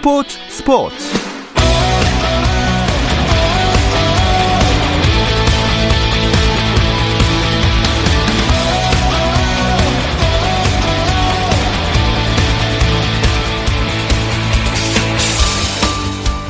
[0.00, 0.96] 스포츠 스포츠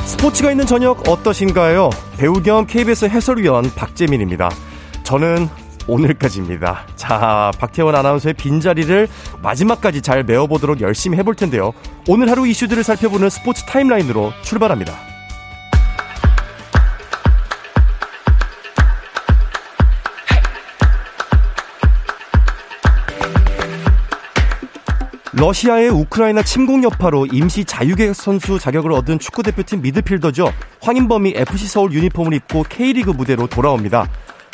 [0.07, 1.91] 스포츠가 있는 저녁 어떠신가요?
[2.19, 4.49] 배우 겸 KBS 해설위원 박재민입니다.
[5.03, 5.49] 저는
[5.89, 6.87] 오늘까지입니다.
[6.95, 9.09] 자, 박태원 아나운서의 빈자리를
[9.43, 11.73] 마지막까지 잘 메워보도록 열심히 해볼 텐데요.
[12.13, 14.93] 오늘 하루 이슈들을 살펴보는 스포츠 타임라인으로 출발합니다.
[25.35, 30.53] 러시아의 우크라이나 침공 여파로 임시 자유계획 선수 자격을 얻은 축구대표팀 미드필더죠.
[30.83, 34.09] 황인범이 FC 서울 유니폼을 입고 K리그 무대로 돌아옵니다.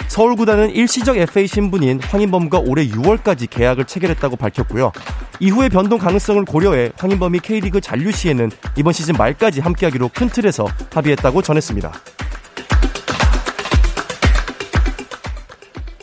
[0.08, 4.92] 서울 구단은 일시적 FA 신분인 황인범과 올해 6월까지 계약을 체결했다고 밝혔고요.
[5.40, 11.42] 이후의 변동 가능성을 고려해 황인범이 K리그 잔류 시에는 이번 시즌 말까지 함께하기로 큰 틀에서 합의했다고
[11.42, 11.92] 전했습니다.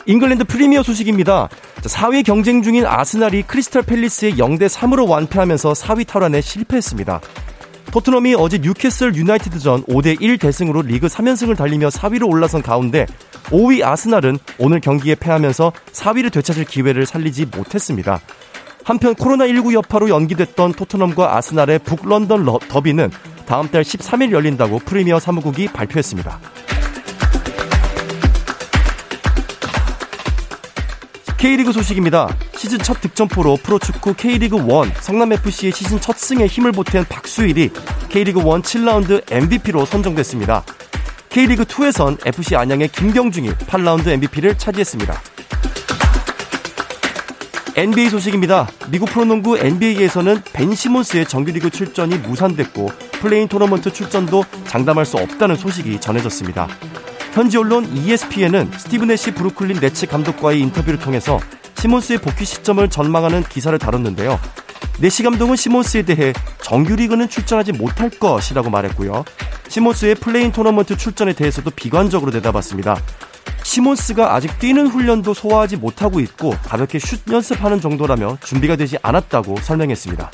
[0.06, 1.48] 잉글랜드 프리미어 소식입니다.
[1.80, 7.20] 4위 경쟁 중인 아스날이 크리스탈 팰리스에 0대 3으로 완패하면서 4위 탈환에 실패했습니다.
[7.94, 13.06] 토트넘이 어제 뉴캐슬 유나이티드전 5대 1 대승으로 리그 3연승을 달리며 4위로 올라선 가운데
[13.50, 18.20] 5위 아스날은 오늘 경기에 패하면서 4위를 되찾을 기회를 살리지 못했습니다.
[18.82, 23.12] 한편 코로나19 여파로 연기됐던 토트넘과 아스날의 북런던 더비는
[23.46, 26.40] 다음 달 13일 열린다고 프리미어 사무국이 발표했습니다.
[31.44, 32.34] K리그 소식입니다.
[32.56, 37.70] 시즌 첫 득점포로 프로축구 K리그 1 성남FC의 시즌 첫 승에 힘을 보탠 박수일이
[38.08, 40.64] K리그 1 7라운드 MVP로 선정됐습니다.
[41.28, 45.20] K리그 2에선 FC 안양의 김경중이 8라운드 MVP를 차지했습니다.
[47.76, 48.66] NBA 소식입니다.
[48.88, 52.88] 미국 프로농구 NBA에서는 벤 시몬스의 정규리그 출전이 무산됐고
[53.20, 56.68] 플레이인 토너먼트 출전도 장담할 수 없다는 소식이 전해졌습니다.
[57.34, 61.40] 현지 언론 ESPN은 스티브 내시 브루클린 네츠 감독과의 인터뷰를 통해서
[61.78, 64.38] 시몬스의 복귀 시점을 전망하는 기사를 다뤘는데요.
[65.00, 69.24] 내시 감독은 시몬스에 대해 정규리그는 출전하지 못할 것이라고 말했고요.
[69.66, 73.02] 시몬스의 플레이인 토너먼트 출전에 대해서도 비관적으로 내다봤습니다.
[73.64, 80.30] 시몬스가 아직 뛰는 훈련도 소화하지 못하고 있고 가볍게 슛 연습하는 정도라며 준비가 되지 않았다고 설명했습니다.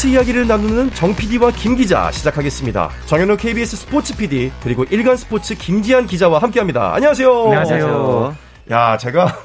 [0.00, 2.88] 스포츠 이야기를 나누는 정 PD와 김 기자 시작하겠습니다.
[3.04, 6.94] 정현우 KBS 스포츠 PD 그리고 일간 스포츠 김지한 기자와 함께합니다.
[6.94, 7.44] 안녕하세요.
[7.44, 8.34] 안녕하세요.
[8.70, 9.36] 야 제가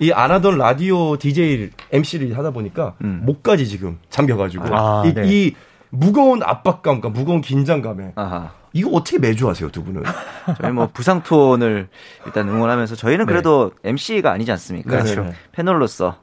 [0.00, 3.20] 이안 하던 라디오 DJ MC를 하다 보니까 음.
[3.22, 5.22] 목까지 지금 잠겨가지고 아, 이, 네.
[5.26, 5.54] 이,
[5.90, 8.50] 무거운 압박감과 무거운 긴장감에 아하.
[8.72, 10.02] 이거 어떻게 매주 하세요, 두 분은?
[10.60, 11.86] 저희 뭐 부상 투혼을
[12.26, 13.32] 일단 응원하면서 저희는 네.
[13.32, 13.90] 그래도 네.
[13.90, 14.90] MC가 아니지 않습니까?
[14.90, 15.32] 그렇죠.
[15.52, 16.16] 패널로서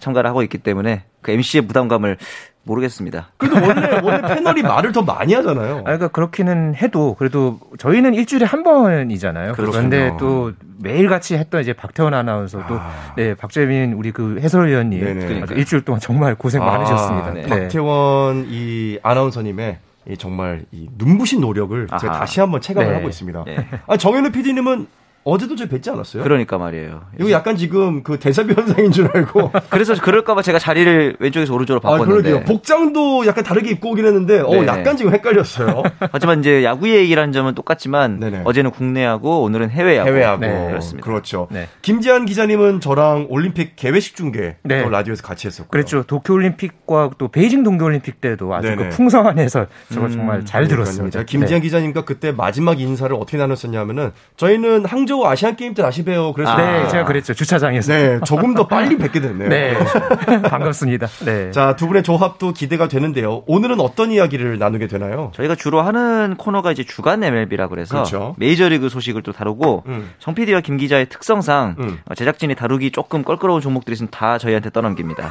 [0.00, 2.18] 참가를 하고 있기 때문에 그 MC의 부담감을
[2.64, 3.28] 모르겠습니다.
[3.36, 5.78] 그래도 원래 원래 패널이 말을 더 많이 하잖아요.
[5.78, 9.52] 아, 그러니까 그렇기는 해도 그래도 저희는 일주일에 한 번이잖아요.
[9.52, 9.70] 그렇군요.
[9.70, 13.14] 그런데 또 매일 같이 했던 이제 박태원 아나운서도 아.
[13.16, 17.30] 네 박재민 우리 그 해설위원님 일주일 동안 정말 고생 아, 많으셨습니다.
[17.32, 17.42] 네.
[17.46, 19.78] 박태원 이 아나운서님의
[20.08, 21.98] 이 정말 이 눈부신 노력을 아하.
[21.98, 22.96] 제가 다시 한번 체감을 네.
[22.96, 23.44] 하고 있습니다.
[23.44, 23.68] 네.
[23.86, 24.86] 아, 정현우 PD님은
[25.22, 26.22] 어제도 저희 뵀지 않았어요?
[26.22, 27.02] 그러니까 말이에요.
[27.18, 29.52] 이거 약간 지금 그 대사비 현상인 줄 알고.
[29.68, 32.28] 그래서 그럴까봐 제가 자리를 왼쪽에서 오른쪽으로 아, 바꿨는데.
[32.28, 32.44] 아, 그러게요.
[32.46, 35.82] 복장도 약간 다르게 입고 오긴 했는데, 어, 약간 지금 헷갈렸어요.
[36.10, 38.42] 하지만 이제 야구 얘기라는 점은 똑같지만, 네네.
[38.44, 40.08] 어제는 국내야구, 오늘은 해외야구.
[40.08, 40.40] 해외야구.
[40.40, 40.68] 네.
[40.68, 41.04] 그렇습니다.
[41.04, 41.48] 그렇죠.
[41.50, 41.68] 네.
[41.82, 44.88] 김지한 기자님은 저랑 올림픽 개회식 중계 네.
[44.88, 45.68] 라디오에서 같이 했었고.
[45.70, 46.02] 그렇죠.
[46.04, 51.24] 도쿄올림픽과 또 베이징 동계올림픽 때도 아주 그 풍성한 해설 정말 음, 정말 잘 들었습니다.
[51.24, 51.66] 김지한 네.
[51.66, 56.32] 기자님과 그때 마지막 인사를 어떻게 나눴었냐면은, 저희는 항 항저우 아시안 게임 때 다시 봬요.
[56.32, 57.92] 그래서 아, 네, 제가 그랬죠 주차장에서.
[57.92, 59.48] 네, 조금 더 빨리 뵙게 됐네요.
[59.48, 59.74] 네,
[60.48, 61.08] 반갑습니다.
[61.24, 61.50] 네.
[61.50, 63.42] 자, 두 분의 조합도 기대가 되는데요.
[63.46, 65.32] 오늘은 어떤 이야기를 나누게 되나요?
[65.34, 68.34] 저희가 주로 하는 코너가 이제 주간 MLB라 그래서 그렇죠.
[68.38, 70.10] 메이저리그 소식을 또 다루고 음.
[70.18, 71.98] 정 PD와 김 기자의 특성상 음.
[72.14, 75.28] 제작진이 다루기 조금 껄끄러운 종목들이 있으면 다 저희한테 떠넘깁니다.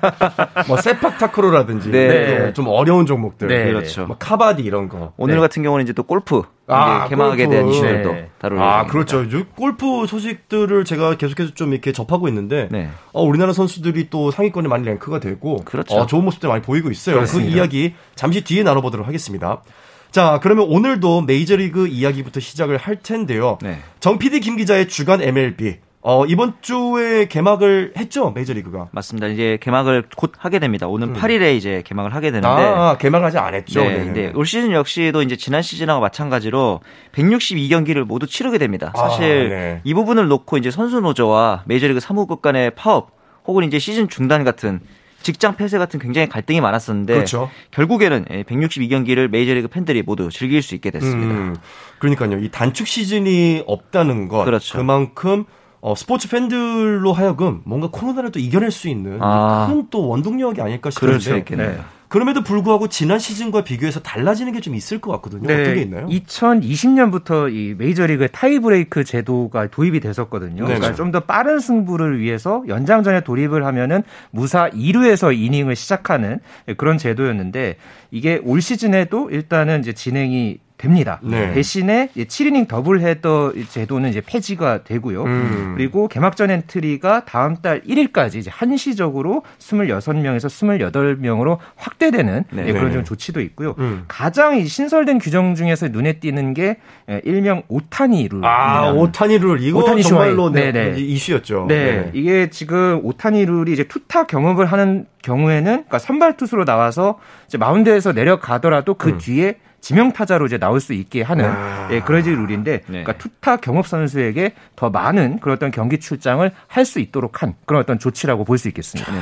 [0.66, 2.52] 뭐 세팍 타크로라든지 네.
[2.54, 3.64] 좀 어려운 종목들, 네.
[3.64, 4.06] 그렇죠.
[4.06, 5.12] 뭐 카바디 이런 거.
[5.18, 5.40] 오늘 네.
[5.40, 7.50] 같은 경우는 이제 또 골프 아, 개막에 골프.
[7.50, 8.30] 대한 이슈들도 네.
[8.38, 9.09] 다루려 아, 그렇죠.
[9.56, 12.88] 골프 소식들을 제가 계속해서 좀 이렇게 접하고 있는데 네.
[13.12, 15.94] 어, 우리나라 선수들이 또 상위권에 많이 랭크가 되고 그렇죠.
[15.94, 17.14] 어, 좋은 모습들 많이 보이고 있어요.
[17.14, 17.50] 그 그렇습니다.
[17.50, 19.62] 그 이야기 잠시 뒤에 나눠보도록 하겠습니다.
[20.10, 23.58] 자, 그러면 오늘도 메이저리그 이야기부터 시작을 할 텐데요.
[23.62, 23.78] 네.
[24.00, 28.88] 정 PD 김 기자의 주간 MLB 어, 이번 주에 개막을 했죠, 메이저리그가.
[28.90, 29.26] 맞습니다.
[29.26, 30.88] 이제 개막을 곧 하게 됩니다.
[30.88, 31.14] 오늘 음.
[31.14, 32.48] 8일에 이제 개막을 하게 되는데.
[32.48, 33.82] 아, 개막을 아직 안 했죠.
[33.82, 34.04] 네.
[34.04, 34.32] 네.
[34.34, 36.80] 올 시즌 역시도 이제 지난 시즌하고 마찬가지로
[37.12, 38.92] 162경기를 모두 치르게 됩니다.
[38.94, 39.80] 아, 사실 아, 네.
[39.84, 43.10] 이 부분을 놓고 이제 선수 노조와 메이저리그 사무국 간의 파업
[43.46, 44.80] 혹은 이제 시즌 중단 같은
[45.22, 47.50] 직장 폐쇄 같은 굉장히 갈등이 많았었는데 그렇죠.
[47.72, 51.34] 결국에는 162경기를 메이저리그 팬들이 모두 즐길 수 있게 됐습니다.
[51.34, 51.56] 음,
[51.98, 52.38] 그러니까요.
[52.38, 54.78] 이 단축 시즌이 없다는 것 그렇죠.
[54.78, 55.44] 그만큼
[55.80, 59.66] 어, 스포츠 팬들로 하여금 뭔가 코로나를 또 이겨낼 수 있는 아.
[59.68, 61.14] 큰또 원동력이 아닐까 싶은데.
[61.56, 61.78] 네.
[62.08, 65.46] 그럼에도 불구하고 지난 시즌과 비교해서 달라지는 게 좀 있을 것 같거든요.
[65.46, 66.06] 네, 어떤 게 있나요?
[66.08, 70.66] 2020년부터 이 메이저리그 타이브레이크 제도가 도입이 됐었거든요.
[70.66, 76.38] 네, 그러니까 좀 더 빠른 승부를 위해서 연장전에 돌입을 하면은 무사 2루에서 이닝을 시작하는
[76.76, 77.76] 그런 제도였는데
[78.10, 81.20] 이게 올 시즌에도 일단은 이제 진행이 됩니다.
[81.22, 81.52] 네.
[81.52, 85.24] 대신에 7이닝 더블 헤더 제도는 이제 폐지가 되고요.
[85.24, 85.74] 음.
[85.76, 92.64] 그리고 개막전 엔트리가 다음 달 1일까지 이제 한시적으로 26명에서 28명으로 확대되는 네.
[92.66, 93.74] 예, 그런 좀 조치도 있고요.
[93.78, 94.04] 음.
[94.08, 96.78] 가장 신설된 규정 중에서 눈에 띄는 게
[97.10, 98.42] 예, 일명 오타니 룰.
[98.46, 99.60] 아, 오타니 룰.
[99.60, 100.94] 이거 오타니 정말로 네, 네.
[100.96, 101.66] 이슈였죠.
[101.68, 101.74] 네.
[101.84, 102.10] 네.
[102.14, 108.12] 이게 지금 오타니 룰이 이제 투타 겸업을 하는 경우에는 그러니까 선발 투수로 나와서 이제 마운드에서
[108.12, 109.18] 내려가더라도 그 음.
[109.18, 111.88] 뒤에 지명 타자로 이제 나올 수 있게 하는 아.
[111.90, 112.82] 예, 그런 룰인데 네.
[112.86, 117.82] 그러니까 투타 겸업 선수에게 더 많은 그런 어떤 경기 출장을 할 수 있도록 한 그런
[117.82, 119.12] 어떤 조치라고 볼 수 있겠습니다.
[119.12, 119.20] 네.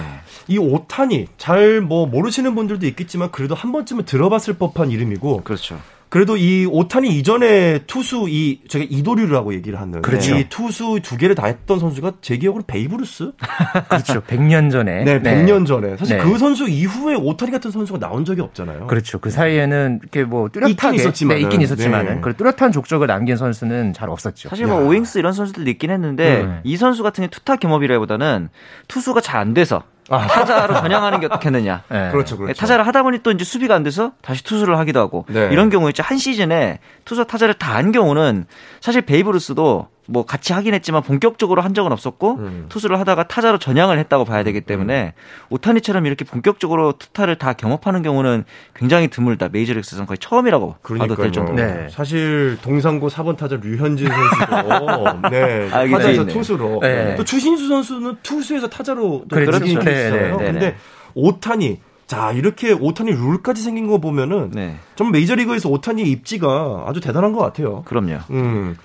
[0.49, 5.79] 이 오타니 잘 뭐 모르시는 분들도 있겠지만 그래도 한 번쯤은 들어봤을 법한 이름이고 그렇죠.
[6.11, 10.37] 그래도 이 오타니 이전에 투수 이 제가 이도류라고 얘기를 하는 그렇죠.
[10.37, 13.33] 이 투수 두 개를 다 했던 선수가 제 기억으로 베이브루스
[13.89, 16.23] 그렇죠 100년 전에 네 100년 전에 사실 네.
[16.23, 18.87] 그 선수 이후에 오타니 같은 선수가 나온 적이 없잖아요.
[18.87, 22.21] 그렇죠 그 사이에는 이렇게 뭐 뚜렷하게 있긴 있었지만 네, 있긴 있었지만은 네.
[22.21, 24.51] 그 뚜렷한 족적을 남긴 선수는 잘 없었죠.
[24.51, 24.85] 사실 뭐 야.
[24.87, 26.61] 오윙스 이런 선수들도 있긴 했는데 네.
[26.65, 28.51] 이 선수 같은 게 투타 겸업이라기보다는
[28.89, 29.98] 투수가 잘 안 돼서 아.
[30.09, 31.83] 타자로 전향하는 게 어떻겠느냐.
[31.89, 32.11] 네.
[32.11, 32.59] 그렇죠, 그렇죠.
[32.59, 35.49] 타자를 하다 보니 또 이제 수비가 안 돼서 다시 투수를 하기도 하고 네.
[35.53, 38.47] 이런 경우에 한 시즌에 투수 타자를 다 한 경우는
[38.81, 42.67] 사실 베이브루스도 뭐 같이 하긴 했지만 본격적으로 한 적은 없었고 음.
[42.71, 45.47] 투수를 하다가 타자로 전향을 했다고 봐야 되기 때문에 음.
[45.51, 48.45] 오타니처럼 이렇게 본격적으로 투타를 다 겸업하는 경우는
[48.75, 49.51] 굉장히 드물다.
[49.51, 51.53] 메이저리그에서는 거의 처음이라고 봐도 될 정도.
[51.53, 51.89] 네.
[51.91, 56.33] 사실 동산고 4번 타자 류현진 선수도 네, 아, 타자에서 네.
[56.33, 57.15] 투수로 네.
[57.17, 59.67] 또 추신수 선수는 투수에서 타자로 그렇죠.
[59.67, 59.83] 있어요.
[59.85, 60.77] 네, 네, 네, 근데
[61.15, 64.77] 오타니 자, 이렇게 오타니 룰까지 생긴 거 보면은 네.
[64.95, 67.83] 좀 메이저리그에서 오타니의 입지가 아주 대단한 것 같아요.
[67.83, 68.21] 그럼요.
[68.31, 68.77] 음.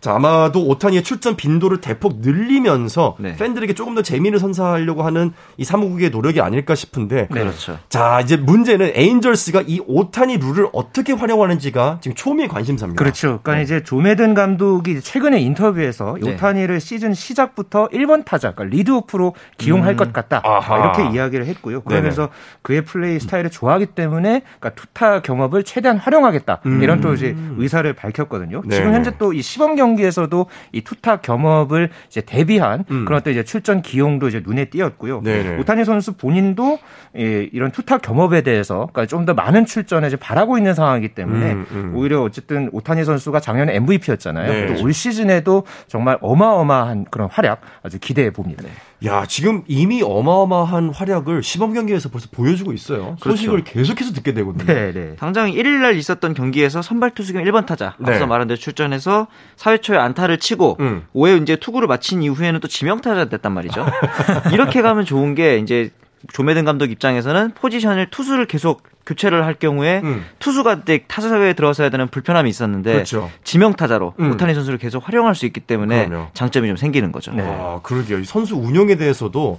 [0.00, 3.36] 자, 아마도 오타니의 출전 빈도를 대폭 늘리면서 네.
[3.36, 7.28] 팬들에게 조금 더 재미를 선사하려고 하는 이 사무국의 노력이 아닐까 싶은데.
[7.30, 7.78] 네, 그렇죠.
[7.88, 13.02] 자, 이제 문제는 에인절스가 이 오타니 룰을 어떻게 활용하는지가 지금 초미의 관심사입니다.
[13.02, 13.40] 그렇죠.
[13.42, 13.62] 그러니까 네.
[13.62, 16.32] 이제 조메든 감독이 최근에 인터뷰에서 네.
[16.34, 19.96] 오타니를 시즌 시작부터 1번 타자, 그러니까 리드오프로 기용할 음.
[19.96, 20.40] 것 같다.
[20.44, 20.78] 아하.
[20.78, 21.82] 이렇게 이야기를 했고요.
[21.82, 22.32] 그러면서 네네.
[22.62, 26.60] 그의 플레이 스타일을 좋아하기 때문에 그러니까 투타 겸업을 최대한 활용하겠다.
[26.66, 26.82] 음.
[26.82, 28.62] 이런 또 이제 의사를 밝혔거든요.
[28.64, 33.04] 네 지금 현재 또 이 시범 경기 경기에서도 이 투타 겸업을 이제 대비한 음.
[33.04, 35.22] 그런 어떤 이제 출전 기용도 이제 눈에 띄었고요.
[35.22, 35.58] 네네.
[35.58, 36.78] 오타니 선수 본인도
[37.16, 41.52] 예, 이런 투타 겸업에 대해서 그러니까 좀 더 많은 출전을 이제 바라고 있는 상황이기 때문에
[41.52, 41.92] 음, 음.
[41.94, 44.50] 오히려 어쨌든 오타니 선수가 작년에 MVP였잖아요.
[44.50, 44.74] 네.
[44.74, 48.62] 또 올 시즌에도 정말 어마어마한 그런 활약 아주 기대해 봅니다.
[48.62, 48.70] 네.
[49.04, 53.16] 야, 지금 이미 어마어마한 활약을 시범 경기에서 벌써 보여주고 있어요.
[53.20, 53.30] 그렇죠.
[53.30, 54.66] 소식을 계속해서 듣게 되거든요.
[54.66, 55.16] 네, 네.
[55.16, 58.12] 당장 1일 날 있었던 경기에서 선발 투수 겸 1번 타자 네.
[58.12, 59.26] 앞서 말한 대로 출전해서
[59.56, 61.06] 4회 초에 안타를 치고 음.
[61.14, 63.86] 5회 이제 투구를 마친 이후에는 또 지명 타자 됐단 말이죠.
[64.52, 65.90] 이렇게 가면 좋은 게 이제
[66.32, 70.24] 조메든 감독 입장에서는 포지션을 투수를 계속 교체를 할 경우에 음.
[70.38, 73.30] 투수가 타자에 들어서야 되는 불편함이 있었는데 그렇죠.
[73.42, 74.32] 지명 타자로 음.
[74.32, 76.28] 오타니 선수를 계속 활용할 수 있기 때문에 그럼요.
[76.34, 77.32] 장점이 좀 생기는 거죠.
[77.32, 77.42] 네.
[77.44, 78.22] 아, 그러게요.
[78.24, 79.58] 선수 운영에 대해서도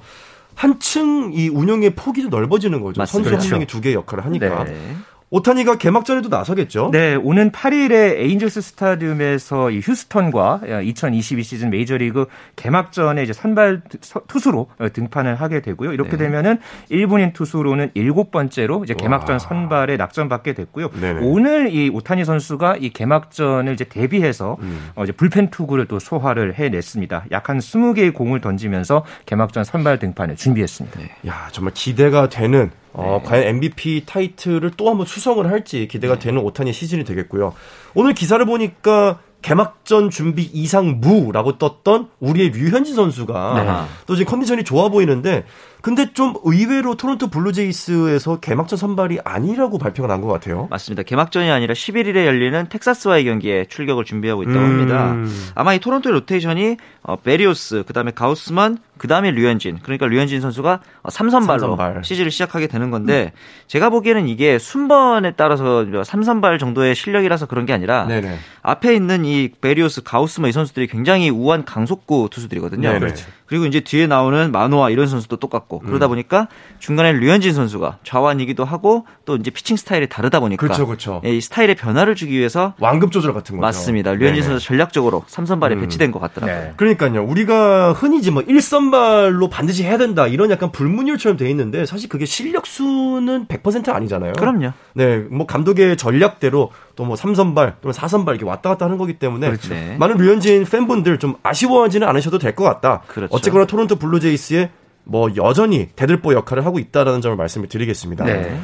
[0.55, 3.01] 한층 이 운영의 폭이 좀 넓어지는 거죠.
[3.01, 3.29] 맞습니다.
[3.29, 3.55] 선수 한 그렇죠.
[3.55, 4.63] 명이 두 개의 역할을 하니까.
[4.65, 4.95] 네.
[5.35, 6.89] 오타니가 개막전에도 나서겠죠?
[6.91, 12.25] 네, 오는 8일에 에인절스 스타디움에서 휴스턴과 2022 시즌 메이저리그
[12.57, 13.81] 개막전에 이제 선발
[14.27, 15.93] 투수로 등판을 하게 되고요.
[15.93, 16.17] 이렇게 네.
[16.17, 16.59] 되면은
[16.91, 19.39] 일본인 투수로는 일곱 번째로 이제 개막전 와.
[19.39, 20.89] 선발에 낙점받게 됐고요.
[20.99, 21.21] 네네.
[21.23, 24.89] 오늘 이 오타니 선수가 이 개막전을 이제 대비해서 음.
[24.95, 27.25] 어 이제 불펜 투구를 또 소화를 해냈습니다.
[27.31, 30.99] 약 한 20개의 공을 던지면서 개막전 선발 등판을 준비했습니다.
[30.99, 31.09] 네.
[31.27, 33.29] 야, 정말 기대가 되는 어, 네.
[33.29, 36.19] 과연 MVP 타이틀을 또 한번 수성을 할지 기대가 네.
[36.19, 37.53] 되는 오타니 시즌이 되겠고요.
[37.93, 43.95] 오늘 기사를 보니까 개막전 준비 이상무라고 떴던 우리의 류현진 선수가 네.
[44.05, 45.45] 또 지금 컨디션이 좋아 보이는데
[45.81, 50.67] 근데 좀 의외로 토론토 블루제이스에서 개막전 선발이 아니라고 발표가 난 것 같아요.
[50.69, 51.01] 맞습니다.
[51.03, 55.11] 개막전이 아니라 11일에 열리는 텍사스와의 경기에 출격을 준비하고 있다고 합니다.
[55.13, 55.49] 음.
[55.55, 59.79] 아마 이 토론토 로테이션이 어, 베리오스, 그다음에 가우스만, 그다음에 류현진.
[59.81, 62.03] 그러니까 류현진 선수가 3선발로 어, 3선발.
[62.03, 63.37] 시즌을 시작하게 되는 건데 음.
[63.65, 68.37] 제가 보기에는 이게 순번에 따라서 3선발 정도의 실력이라서 그런 게 아니라 네네.
[68.61, 72.91] 앞에 있는 이 베리오스, 가우스만 이 선수들이 굉장히 우완 강속구 투수들이거든요.
[72.91, 73.13] 네네.
[73.51, 75.87] 그리고 이제 뒤에 나오는 마노아 이런 선수도 똑같고 음.
[75.87, 76.47] 그러다 보니까
[76.79, 81.21] 중간에 류현진 선수가 좌완이기도 하고 또 이제 피칭 스타일이 다르다 보니까 그렇죠, 그렇죠.
[81.25, 83.61] 이 스타일의 변화를 주기 위해서 완급 조절 같은 거죠.
[83.61, 84.11] 맞습니다.
[84.13, 84.41] 류현진 네네.
[84.41, 85.81] 선수 전략적으로 3선발에 음.
[85.81, 86.67] 배치된 것 같더라고요.
[86.67, 86.73] 네.
[86.77, 87.25] 그러니까요.
[87.25, 92.23] 우리가 흔히 이제 뭐 1선발로 반드시 해야 된다 이런 약간 불문율처럼 돼 있는데 사실 그게
[92.25, 94.31] 실력순은 100% 아니잖아요.
[94.37, 94.71] 그럼요.
[94.93, 99.47] 네, 뭐 감독의 전략대로 또 뭐 3선발 또는 4선발 이렇게 왔다 갔다 하는 거기 때문에
[99.47, 99.73] 그렇죠.
[99.73, 99.97] 네.
[99.97, 103.01] 많은 류현진 팬분들 좀 아쉬워하지는 않으셔도 될 것 같다.
[103.07, 103.33] 그렇죠.
[103.41, 104.69] 어쨌거나 토론토 블루제이스의
[105.03, 108.25] 뭐 여전히 대들보 역할을 하고 있다라는 점을 말씀을 드리겠습니다.
[108.25, 108.59] 네.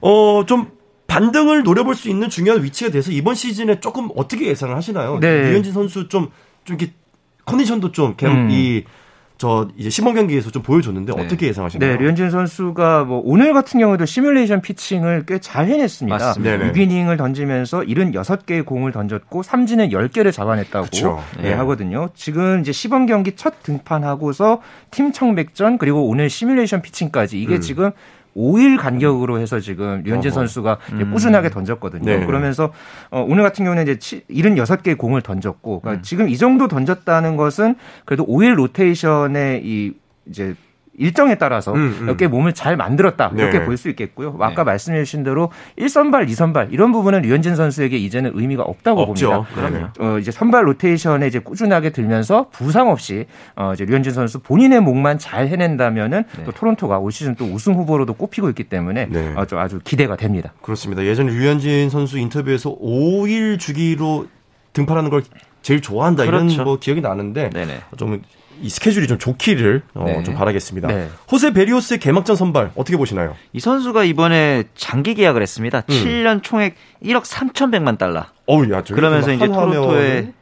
[0.00, 0.70] 어, 좀
[1.06, 5.18] 반등을 노려볼 수 있는 중요한 위치에 대해서 이번 시즌에 조금 어떻게 예상을 하시나요?
[5.20, 5.50] 네.
[5.50, 6.30] 류현진 선수 좀,
[6.64, 6.94] 좀 이렇게
[7.44, 8.48] 컨디션도 좀, 음.
[8.50, 8.84] 이,
[9.42, 11.20] 저 이제 시범 경기에서 좀 보여줬는데 네.
[11.20, 11.90] 어떻게 예상하시나요?
[11.90, 16.16] 네, 류현진 선수가 뭐 오늘 같은 경우도 시뮬레이션 피칭을 꽤 잘 해냈습니다.
[16.16, 16.58] 맞습니다.
[16.70, 20.86] 6이닝을 던지면서 76개의 공을 던졌고 삼진은 10개를 잡아냈다고
[21.38, 21.42] 네.
[21.42, 21.52] 네.
[21.54, 22.08] 하거든요.
[22.14, 24.60] 지금 이제 시범 경기 첫 등판하고서
[24.92, 27.60] 팀 청백전 그리고 오늘 시뮬레이션 피칭까지 이게 음.
[27.60, 27.90] 지금
[28.36, 30.34] 5일 간격으로 해서 지금 류현진 어허.
[30.34, 31.10] 선수가 음.
[31.12, 32.04] 꾸준하게 던졌거든요.
[32.04, 32.26] 네.
[32.26, 32.72] 그러면서
[33.10, 36.02] 어, 오늘 같은 경우는 이제 76개의 공을 던졌고 그러니까 음.
[36.02, 37.74] 지금 이 정도 던졌다는 것은
[38.04, 39.92] 그래도 5일 로테이션의 이
[40.26, 40.54] 이제
[40.98, 42.04] 일정에 따라서 음, 음.
[42.04, 43.64] 이렇게 몸을 잘 만들었다 이렇게 네.
[43.64, 44.32] 볼수 있겠고요.
[44.32, 44.64] 뭐 아까 네.
[44.64, 49.46] 말씀해 주신 대로 1선발, 2선발 이런 부분은 류현진 선수에게 이제는 의미가 없다고 없죠.
[49.54, 49.70] 봅니다.
[49.70, 49.88] 그럼요.
[50.00, 55.18] 어, 이제 선발 로테이션에 이제 꾸준하게 들면서 부상 없이 어, 이제 류현진 선수 본인의 목만
[55.18, 56.44] 잘 해낸다면은 네.
[56.44, 59.34] 또 토론토가 올 시즌 또 우승 후보로도 꼽히고 있기 때문에 네.
[59.34, 60.52] 어, 아주 기대가 됩니다.
[60.60, 61.04] 그렇습니다.
[61.04, 64.26] 예전에 류현진 선수 인터뷰에서 5일 주기로
[64.74, 65.22] 등판하는 걸
[65.62, 66.52] 제일 좋아한다 그렇죠.
[66.54, 67.80] 이런 뭐 기억이 나는데 네네.
[67.96, 68.20] 좀
[68.62, 70.22] 이 스케줄이 좀 좋기를 어, 네.
[70.22, 70.88] 좀 바라겠습니다.
[70.88, 71.08] 네.
[71.30, 73.36] 호세 베리오스의 개막전 선발 어떻게 보시나요?
[73.52, 75.78] 이 선수가 이번에 장기 계약을 했습니다.
[75.78, 75.84] 음.
[75.88, 78.24] 7년 총액 1억 3,100만 달러.
[78.46, 80.32] 어우, 야, 그러면서 이제 토론토에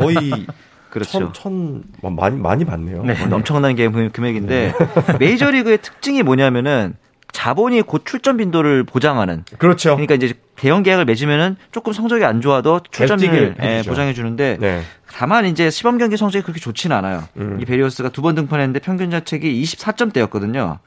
[0.00, 0.46] 거의
[0.90, 1.32] 그렇죠.
[1.32, 3.04] 천, 천뭐 많이 많이 받네요.
[3.04, 3.14] 네.
[3.30, 5.16] 엄청난 금액인데 네.
[5.20, 6.94] 메이저리그의 특징이 뭐냐면은
[7.32, 9.44] 자본이 곧 출전 빈도를 보장하는.
[9.58, 9.90] 그렇죠.
[9.90, 14.82] 그러니까 이제 대형 계약을 맺으면은 조금 성적이 안 좋아도 출전을 예, 보장해 주는데 네.
[15.12, 17.24] 다만 이제 시범 경기 성적이 그렇게 좋지는 않아요.
[17.36, 17.58] 음.
[17.60, 20.78] 이 베리오스가 두 번 등판했는데 평균 자책이 24점대였거든요.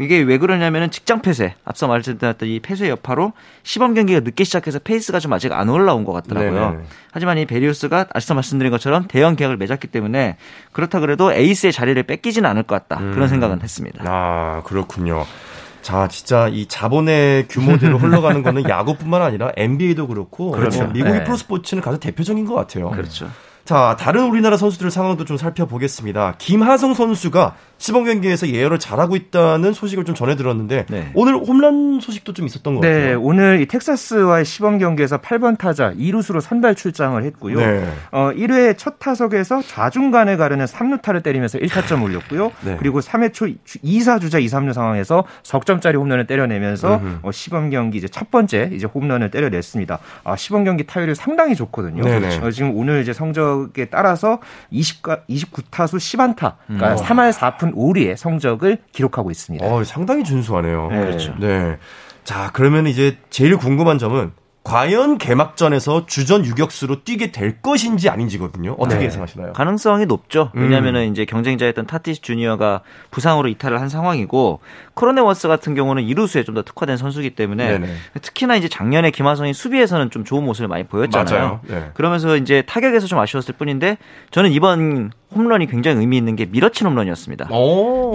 [0.00, 5.20] 이게 왜 그러냐면은 직장 폐쇄, 앞서 말씀드렸던 이 폐쇄 여파로 시범 경기가 늦게 시작해서 페이스가
[5.20, 6.70] 좀 아직 안 올라온 것 같더라고요.
[6.72, 6.84] 네네.
[7.12, 10.36] 하지만 이 베리오스가 앞서 말씀드린 것처럼 대형 계약을 맺었기 때문에
[10.72, 13.00] 그렇다 그래도 에이스의 자리를 뺏기지는 않을 것 같다.
[13.02, 13.12] 음.
[13.14, 14.02] 그런 생각은 했습니다.
[14.06, 15.24] 아 그렇군요.
[15.82, 20.86] 자, 진짜 이 자본의 규모대로 흘러가는 거는 야구뿐만 아니라 NBA도 그렇고 그렇죠.
[20.88, 21.24] 미국의 네.
[21.24, 22.90] 프로스포츠는 가장 대표적인 것 같아요.
[22.90, 23.28] 그렇죠.
[23.64, 26.34] 자, 다른 우리나라 선수들 상황도 좀 살펴보겠습니다.
[26.38, 31.10] 김하성 선수가 시범 경기에서 예열을 잘하고 있다는 소식을 좀 전해 들었는데 네.
[31.14, 33.06] 오늘 홈런 소식도 좀 있었던 것 네, 같아요.
[33.06, 37.58] 네, 오늘 이 텍사스와의 시범 경기에서 8번 타자 2루수로 선발 출장을 했고요.
[37.58, 37.90] 네.
[38.12, 42.52] 어, 1회 첫 타석에서 좌중간을 가르는 3루타를 때리면서 1타점 올렸고요.
[42.60, 42.76] 네.
[42.78, 48.08] 그리고 3회 초 2사 주자 2, 3루 상황에서 석점짜리 홈런을 때려내면서 어, 시범 경기 이제
[48.08, 49.98] 첫 번째 이제 홈런을 때려냈습니다.
[50.24, 52.02] 아, 시범 경기 타율이 상당히 좋거든요.
[52.42, 54.38] 어, 지금 오늘 이제 성적에 따라서
[54.70, 56.96] 20, 29타수 10안타, 그러니까 음.
[56.96, 59.66] 3할 4푼 5리의 성적을 기록하고 있습니다.
[59.66, 60.88] 어, 상당히 준수하네요.
[60.90, 61.00] 네.
[61.00, 61.34] 그렇죠.
[61.38, 61.78] 네.
[62.24, 68.76] 자, 그러면 이제 제일 궁금한 점은 과연 개막전에서 주전 유격수로 뛰게 될 것인지 아닌지거든요.
[68.78, 69.06] 어떻게 네.
[69.06, 69.54] 예상하시나요?
[69.54, 70.50] 가능성이 높죠.
[70.52, 71.10] 왜냐하면 음.
[71.10, 74.60] 이제 경쟁자였던 타티스 주니어가 부상으로 이탈을 한 상황이고
[75.00, 77.94] 크로넨워스 같은 경우는 이루수에 좀 더 특화된 선수이기 때문에 네네.
[78.22, 81.60] 특히나 이제 작년에 김하성이 수비에서는 좀 좋은 모습을 많이 보였잖아요.
[81.68, 81.90] 네.
[81.94, 83.98] 그러면서 이제 타격에서 좀 아쉬웠을 뿐인데
[84.32, 87.48] 저는 이번 홈런이 굉장히 의미 있는 게 밀어친 홈런이었습니다.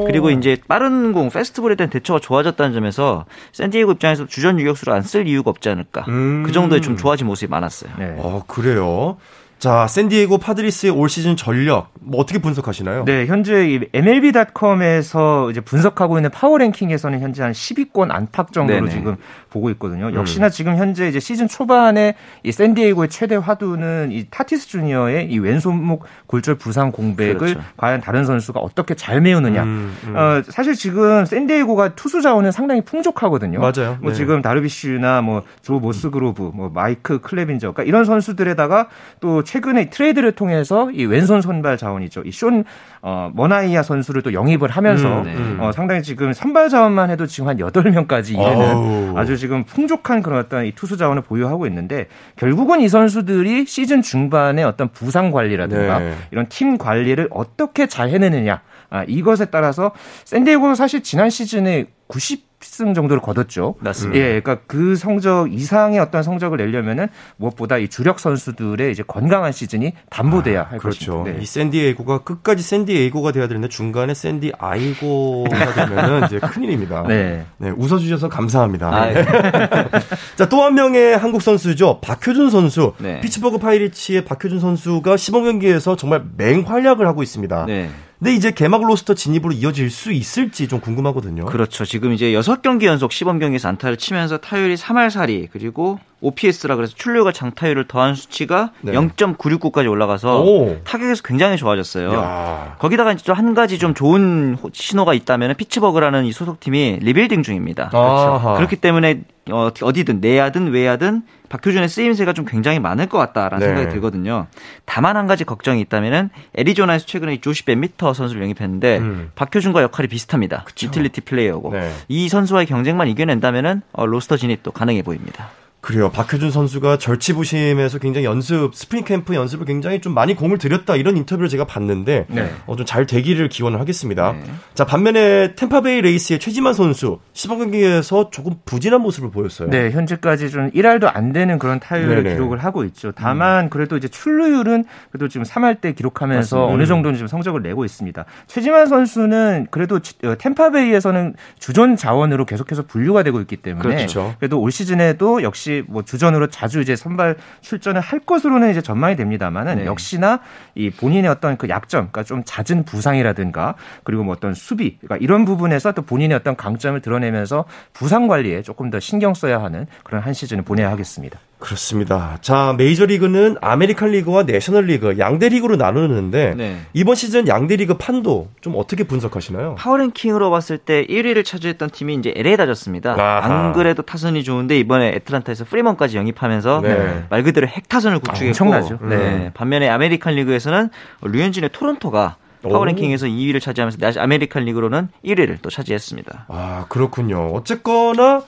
[0.05, 5.27] 그리고 이제 빠른 공, 페스트볼에 대한 대처가 좋아졌다는 점에서 샌디에고 입장에서 주전 유격수를 안 쓸
[5.27, 6.03] 이유가 없지 않을까.
[6.09, 6.43] 음.
[6.45, 7.91] 그 정도의 좀 좋아진 모습이 많았어요.
[7.97, 8.15] 네.
[8.17, 9.15] 어, 그래요.
[9.59, 13.05] 자, 샌디에고 파드리스의 올 시즌 전력 뭐 어떻게 분석하시나요?
[13.05, 18.91] 네, 현재 MLB.com에서 이제 분석하고 있는 파워 랭킹에서는 현재 한 10위권 안팎 정도로 네네.
[18.91, 19.15] 지금
[19.49, 20.07] 보고 있거든요.
[20.07, 20.13] 음.
[20.13, 20.51] 역시나 음.
[20.51, 26.55] 지금 현재 이제 시즌 초반에 이 샌디에고의 최대 화두는 이 타티스 주니어의 이 왼손목 골절
[26.55, 27.61] 부상 공백을 그렇죠.
[27.77, 29.63] 과연 다른 선수가 어떻게 잘 메우느냐.
[29.63, 30.15] 음, 음.
[30.15, 33.59] 어, 사실 지금 샌디에고가 투수 자원은 상당히 풍족하거든요.
[33.59, 33.97] 맞아요.
[34.01, 34.17] 뭐 네.
[34.17, 38.89] 지금 다르빗슈나 뭐 조 머스그로브, 뭐 마이크 클레빈저, 그러니까 이런 선수들에다가
[39.21, 42.23] 또 최근에 트레이드를 통해서 이 왼손 선발 자원이죠.
[42.25, 42.63] 이 숀
[43.01, 45.63] 어, 머나이아 선수를 또 영입을 하면서 음, 네.
[45.63, 50.65] 어, 상당히 지금 선발 자원만 해도 지금 한 8명까지 이르는 아주 지금 풍족한 그런 어떤
[50.65, 56.13] 이 투수 자원을 보유하고 있는데 결국은 이 선수들이 시즌 중반에 어떤 부상 관리라든가 네.
[56.31, 59.91] 이런 팀 관리를 어떻게 잘 해내느냐 아, 이것에 따라서
[60.25, 63.75] 샌디에고는 사실 지난 시즌에 90 승 정도를 거뒀죠.
[63.79, 64.19] 맞습니다.
[64.19, 67.07] 예, 그러니까 그 성적 이상의 어떤 성적을 내려면은
[67.37, 71.19] 무엇보다 이 주력 선수들의 이제 건강한 시즌이 담보돼야 아, 할 그렇죠.
[71.19, 71.37] 것입니다.
[71.37, 71.43] 네.
[71.43, 77.03] 이 샌디에이고가 끝까지 샌디에이고가 돼야 되는데 중간에 샌디 아이고가 되면은 이제 큰일입니다.
[77.07, 77.45] 네.
[77.57, 78.93] 네, 웃어주셔서 감사합니다.
[78.93, 79.25] 아, 네.
[80.35, 81.99] 자, 또 한 명의 한국 선수죠.
[82.01, 82.93] 박효준 선수.
[82.97, 83.21] 네.
[83.21, 87.65] 피츠버그 파이리츠의 박효준 선수가 시범 경기에서 정말 맹활약을 하고 있습니다.
[87.67, 87.89] 네.
[88.19, 91.45] 근데 이제 개막 로스터 진입으로 이어질 수 있을지 좀 궁금하거든요.
[91.45, 91.83] 그렇죠.
[91.85, 97.31] 지금 이제 6경기 연속 시범 경기에서 안타를 치면서 타율이 3할 4리 그리고 OPS라 그래서 출루율과
[97.31, 98.93] 장타율을 더한 수치가 네.
[98.93, 100.77] 0.969까지 올라가서 오.
[100.83, 102.13] 타격에서 굉장히 좋아졌어요.
[102.13, 102.75] 야.
[102.79, 107.89] 거기다가 이제 한 가지 좀 좋은 신호가 있다면 피츠버그라는 이 소속팀이 리빌딩 중입니다.
[107.89, 108.55] 그렇죠.
[108.55, 113.65] 그렇기 때문에 어, 어디든 내야든 외야든 박효준의 쓰임새가 좀 굉장히 많을 것 같다라는 네.
[113.67, 114.47] 생각이 들거든요.
[114.85, 119.31] 다만 한 가지 걱정이 있다면은 애리조나에서 최근에 조시 밴미터 선수를 영입했는데 음.
[119.35, 120.63] 박효준과 역할이 비슷합니다.
[120.65, 120.87] 그쵸.
[120.87, 121.91] 유틸리티 플레이어고 네.
[122.07, 125.49] 이 선수와의 경쟁만 이겨낸다면은 어, 로스터 진입도 가능해 보입니다.
[125.85, 126.09] 그래요.
[126.09, 131.47] 박효준 선수가 절치부심해서 굉장히 연습, 스프링 캠프 연습을 굉장히 좀 많이 공을 들였다 이런 인터뷰를
[131.47, 132.51] 제가 봤는데 네.
[132.65, 134.31] 어, 좀 잘 되기를 기원을 하겠습니다.
[134.31, 134.43] 네.
[134.73, 139.69] 자 반면에 템파베이 레이스의 최지만 선수 시범 경기에서 조금 부진한 모습을 보였어요.
[139.69, 142.35] 네, 현재까지 좀 1할도 안 되는 그런 타율을 네네.
[142.35, 143.11] 기록을 하고 있죠.
[143.11, 143.69] 다만 음.
[143.69, 146.73] 그래도 이제 출루율은 그래도 지금 3할 때 기록하면서 맞습니다.
[146.73, 148.25] 어느 정도는 지금 성적을 내고 있습니다.
[148.47, 154.35] 최지만 선수는 그래도 어, 템파베이에서는 주전 자원으로 계속해서 분류가 되고 있기 때문에 그렇죠.
[154.39, 159.77] 그래도 올 시즌에도 역시 뭐 주전으로 자주 이제 선발 출전을 할 것으로는 이제 전망이 됩니다만은
[159.77, 159.85] 네.
[159.85, 160.39] 역시나
[160.75, 165.45] 이 본인의 어떤 그 약점, 그러니까 좀 잦은 부상이라든가 그리고 뭐 어떤 수비, 그러니까 이런
[165.45, 170.33] 부분에서 또 본인의 어떤 강점을 드러내면서 부상 관리에 조금 더 신경 써야 하는 그런 한
[170.33, 171.39] 시즌을 보내야 하겠습니다.
[171.65, 172.37] 그렇습니다.
[172.41, 176.77] 자, 메이저리그는 아메리칸 리그와 내셔널 리그 양대 리그로 나누는데 네.
[176.93, 179.75] 이번 시즌 양대 리그 판도 좀 어떻게 분석하시나요?
[179.79, 183.15] 파워랭킹으로 봤을 때 1위를 차지했던 팀이 이제 LA 다저스입니다.
[183.43, 187.25] 안 그래도 타선이 좋은데 이번에 애틀란타에서 프리먼까지 영입하면서 네.
[187.29, 188.99] 말 그대로 핵타선을 구축했고 엄청나죠.
[189.01, 189.17] 네.
[189.17, 189.51] 네.
[189.55, 190.89] 반면에 아메리칸 리그에서는
[191.23, 196.45] 류현진의 토론토가 파워랭킹에서 2위를 차지하면서 아메리칸 리그로는 1위를 또 차지했습니다.
[196.47, 197.49] 아 그렇군요.
[197.53, 198.43] 어쨌거나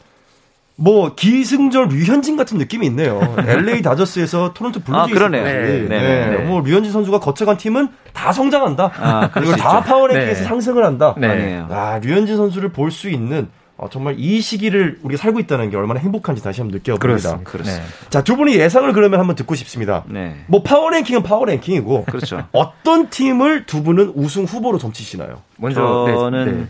[0.79, 3.19] 뭐 기승전 류현진 같은 느낌이 있네요.
[3.47, 5.11] LA 다저스에서 토론토 블루제이스.
[5.11, 5.43] 아, 그러네요.
[5.43, 5.53] 네.
[5.53, 5.87] 네.
[5.87, 6.29] 네.
[6.29, 6.37] 네.
[6.45, 8.91] 뭐 류현진 선수가 거쳐간 팀은 다 성장한다.
[8.95, 10.47] 아, 그리고 다 파워랭킹에서 네.
[10.47, 11.15] 상승을 한다.
[11.17, 11.63] 네.
[11.69, 15.99] 아, 류현진 선수를 볼 수 있는 어, 정말 이 시기를 우리가 살고 있다는 게 얼마나
[15.99, 17.39] 행복한지 다시 한번 느껴봅니다.
[17.43, 17.83] 그렇습니다.
[17.83, 18.09] 네.
[18.09, 20.03] 자, 두 분이 예상을 그러면 한번 듣고 싶습니다.
[20.07, 20.35] 네.
[20.47, 22.47] 뭐 파워랭킹은 파워랭킹이고 그렇죠.
[22.53, 25.41] 어떤 팀을 두 분은 우승 후보로 점치시나요?
[25.57, 26.69] 먼저 저는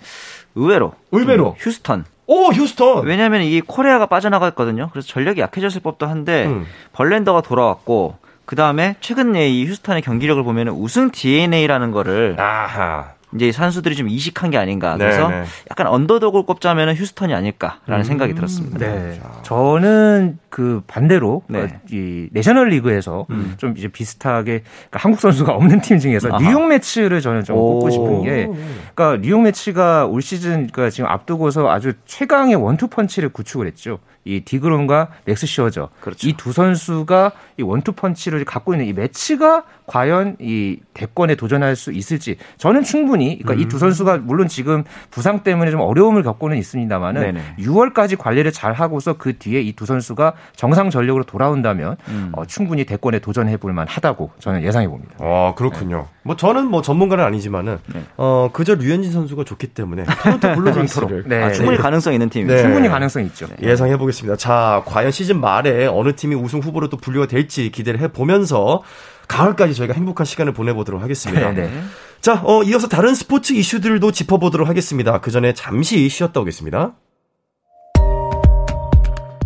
[0.55, 3.05] 의외로 의외로 휴스턴 오 휴스턴.
[3.05, 4.89] 왜냐하면 이 코레아가 빠져나갔거든요.
[4.91, 6.65] 그래서 전력이 약해졌을 법도 한데 음.
[6.93, 13.16] 벌렌더가 돌아왔고 그 다음에 최근에 이 휴스턴의 경기력을 보면 우승 DNA라는 거를 아하.
[13.35, 14.95] 이제 선수들이 좀 이식한 게 아닌가.
[14.97, 15.45] 그래서 네네.
[15.69, 18.77] 약간 언더독을 꼽자면 휴스턴이 아닐까라는 음, 생각이 들었습니다.
[18.77, 19.19] 네.
[19.43, 21.63] 저는 그 반대로 네.
[21.63, 23.55] 어, 이 내셔널 리그에서 음.
[23.57, 26.39] 좀 이제 비슷하게 그러니까 한국 선수가 없는 팀 중에서 아하.
[26.39, 28.49] 뉴욕 메츠를 저는 좀 꼽고 싶은 게
[28.95, 33.99] 그러니까 뉴욕 메츠가 올 시즌 그러니까 지금 앞두고서 아주 최강의 원투 펀치를 구축을 했죠.
[34.23, 36.27] 이 디그롬과 맥스 슈어저 그렇죠.
[36.27, 41.91] 이 두 선수가 이 원투 펀치를 갖고 있는 이 메츠가 과연 이 대권에 도전할 수
[41.91, 43.59] 있을지 저는 충분히 그러니까 음.
[43.59, 47.41] 이 두 선수가 물론 지금 부상 때문에 좀 어려움을 겪고는 있습니다만은 네네.
[47.59, 52.31] 6월까지 관리를 잘 하고서 그 뒤에 이 두 선수가 정상 전력으로 돌아온다면 음.
[52.35, 55.13] 어, 충분히 대권에 도전해 볼 만하다고 저는 예상해 봅니다.
[55.19, 55.97] 아 그렇군요.
[55.97, 56.17] 네.
[56.23, 58.01] 뭐 저는 뭐 전문가는 아니지만은 네.
[58.17, 61.43] 어 그저 류현진 선수가 좋기 때문에 토론토 블루징스를 네.
[61.43, 62.57] 아, 충분히 가능성 있는 팀 네.
[62.57, 63.45] 충분히 가능성 있죠.
[63.61, 64.35] 예상해 보겠습니다.
[64.35, 68.81] 자 과연 시즌 말에 어느 팀이 우승 후보로 또 분류가 될지 기대를 해 보면서
[69.27, 71.51] 가을까지 저희가 행복한 시간을 보내보도록 하겠습니다.
[71.51, 71.67] 네.
[71.67, 71.83] 네.
[72.21, 75.19] 자, 어, 이어서 다른 스포츠 이슈들도 짚어보도록 하겠습니다.
[75.19, 76.93] 그 전에 잠시 쉬었다 오겠습니다.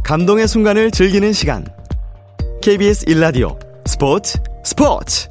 [0.04, 1.66] 감동의 순간을 즐기는 시간.
[2.62, 5.28] KBS 일라디오 스포츠 스포츠.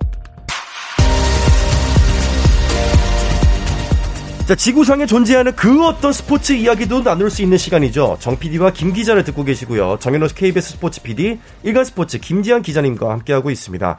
[4.51, 8.17] 자, 지구상에 존재하는 그 어떤 스포츠 이야기도 나눌 수 있는 시간이죠.
[8.19, 9.99] 정 PD와 김 기자를 듣고 계시고요.
[10.01, 13.97] 정현호 KBS 스포츠 PD, 일간 스포츠 김지한 기자님과 함께하고 있습니다.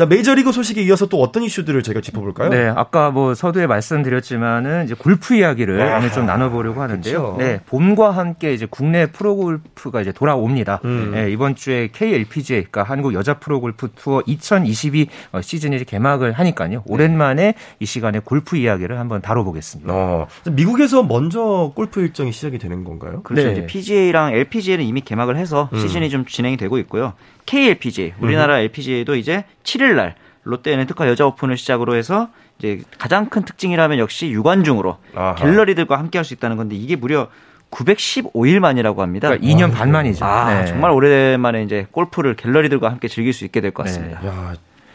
[0.00, 2.48] 자, 메이저리그 소식에 이어서 또 어떤 이슈들을 저희가 짚어볼까요?
[2.48, 7.22] 네, 아까 뭐 서두에 말씀드렸지만은 이제 골프 이야기를 아, 오늘 좀 나눠보려고 하는데요.
[7.22, 7.36] 그쵸.
[7.38, 10.80] 네, 봄과 함께 이제 국내 프로골프가 이제 돌아옵니다.
[10.86, 11.10] 음.
[11.12, 16.70] 네, 이번 주에 KLPGA, 그러니까 한국 여자 프로골프 투어 2022 어, 시즌이 이제 개막을 하니까요.
[16.70, 16.78] 네.
[16.86, 19.92] 오랜만에 이 시간에 골프 이야기를 한번 다뤄보겠습니다.
[19.92, 23.20] 어, 미국에서 먼저 골프 일정이 시작이 되는 건가요?
[23.22, 23.48] 그렇죠.
[23.48, 23.52] 네.
[23.52, 25.78] 이제 PGA랑 LPGA는 이미 개막을 해서 음.
[25.78, 27.12] 시즌이 좀 진행이 되고 있고요.
[27.46, 28.60] KLPGA, 우리나라 음.
[28.60, 34.30] LPGA도 이제 7일 날 롯데 엔트카 여자 오픈을 시작으로 해서 이제 가장 큰 특징이라면 역시
[34.30, 35.34] 유관중으로 아하.
[35.34, 37.28] 갤러리들과 함께 할 수 있다는 건데 이게 무려
[37.70, 39.28] 915일 만이라고 합니다.
[39.28, 40.24] 그러니까 2년 반 만이죠.
[40.24, 40.66] 아, 네.
[40.66, 44.20] 정말 오랜만에 이제 골프를 갤러리들과 함께 즐길 수 있게 될 것 같습니다.
[44.22, 44.28] 네.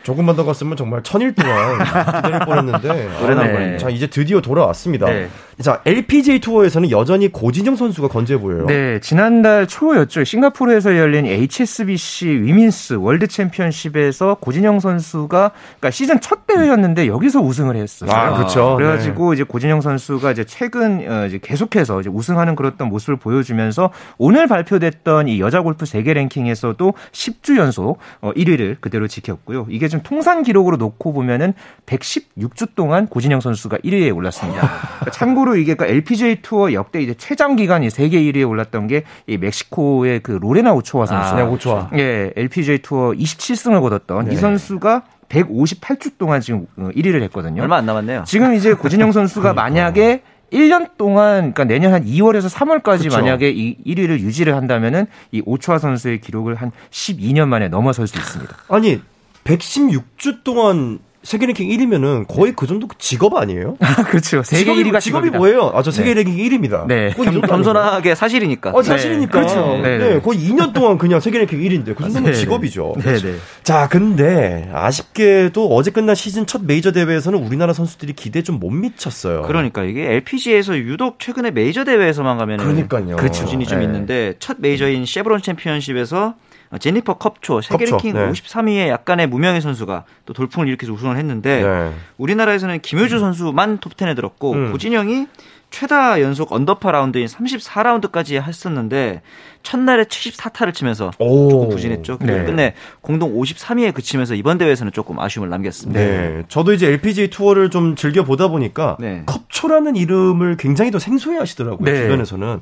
[0.05, 3.09] 야, 조금만 더 갔으면 정말 천일 동안 기다릴 뻔했는데.
[3.35, 3.77] 남았네.
[3.77, 5.07] 자, 이제 드디어 돌아왔습니다.
[5.07, 5.29] 네.
[5.61, 8.65] 자, LPGA 투어에서는 여전히 고진영 선수가 건재 보여요.
[8.65, 10.25] 네, 지난달 초였죠.
[10.25, 18.11] 싱가포르에서 열린 HSBC 위민스 월드 챔피언십에서 고진영 선수가 그러니까 시즌 첫 대회였는데 여기서 우승을 했어요.
[18.11, 18.75] 아, 그렇죠.
[18.75, 19.35] 그래가지고 네.
[19.35, 25.29] 이제 고진영 선수가 이제 최근 어, 이제 계속해서 이제 우승하는 그런 모습을 보여주면서 오늘 발표됐던
[25.29, 29.67] 이 여자 골프 세계 랭킹에서도 10주 연속 1위를 어, 그대로 지켰고요.
[29.69, 31.53] 이게 좀 통산 기록으로 놓고 보면은
[31.85, 34.61] 116주 동안 고진영 선수가 1위에 올랐습니다.
[34.99, 39.03] 그러니까 참고 참고로 이게 그러니까 LPGA 투어 역대 이제 최장 기간이 세계 1위에 올랐던 게
[39.27, 41.35] 이 멕시코의 그 로레나 오초아 선수.
[41.35, 41.89] 아, 오초아.
[41.95, 44.33] 예, LPGA 투어 27승을 거뒀던 네.
[44.33, 47.61] 이 선수가 158주 동안 지금 1위를 어, 했거든요.
[47.61, 48.23] 얼마 안 남았네요.
[48.25, 49.61] 지금 이제 고진영 선수가 그러니까.
[49.63, 50.21] 만약에
[50.53, 53.17] 1년 동안 그러니까 내년 한 2월에서 3월까지 그쵸.
[53.17, 58.55] 만약에 이 1위를 유지를 한다면은 이 오초아 선수의 기록을 한 12년 만에 넘어설 수 있습니다.
[58.69, 59.01] 아니
[59.45, 63.77] 116주 동안 세계 랭킹 1위면은 거의 그 정도 직업 아니에요?
[63.79, 64.43] 아, 그렇죠.
[64.43, 65.71] 세계 직업이, 1위가 직업이 뭐예요?
[65.73, 66.21] 아, 저 세계 네.
[66.21, 66.85] 랭킹 1위입니다.
[66.85, 67.09] 네.
[67.15, 68.69] 겸, 겸손하게 사실이니까.
[68.75, 69.41] 어, 사실이니까.
[69.41, 69.47] 네.
[69.47, 69.77] 그렇죠.
[69.81, 70.19] 네, 네.
[70.21, 72.33] 거의 2년 동안 그냥 세계 랭킹 1위인데 그 정도면 네.
[72.33, 72.93] 직업이죠.
[73.03, 73.35] 네, 네.
[73.63, 79.41] 자, 근데 아쉽게도 어제 끝난 시즌 첫 메이저 대회에서는 우리나라 선수들이 기대에 좀 못 미쳤어요.
[79.43, 83.15] 그러니까 이게 LPGA에서 유독 최근에 메이저 대회에서만 가면 그러니까요.
[83.17, 86.35] 그 수준이 좀 있는데 첫 메이저인 쉐브론 챔피언십에서 어,
[86.79, 88.31] 제니퍼 컵초 세계 컵초, 랭킹 네.
[88.31, 91.93] 53위의 약간의 무명의 선수가 또 돌풍을 일으켜서 우승을 했는데 네.
[92.17, 94.71] 우리나라에서는 김효주 선수만 톱10에 들었고 음.
[94.71, 95.27] 고진영이
[95.71, 99.21] 최다 연속 언더파 라운드인 34라운드까지 했었는데
[99.63, 101.49] 첫날에 74타를 치면서 오.
[101.49, 102.19] 조금 부진했죠.
[102.21, 102.45] 네.
[102.45, 105.99] 끝내 공동 53위에 그치면서 이번 대회에서는 조금 아쉬움을 남겼습니다.
[105.99, 106.43] 네.
[106.47, 109.23] 저도 이제 LPGA 투어를 좀 즐겨 보다 보니까 네.
[109.25, 111.83] 컵초라는 이름을 굉장히 더 생소해 하시더라고요.
[111.83, 112.03] 네.
[112.03, 112.61] 주변에서는.